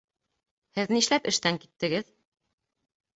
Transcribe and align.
Һеҙ 0.79 0.93
нишләп 0.95 1.29
эштән 1.31 1.59
киттегеҙ? 1.65 2.09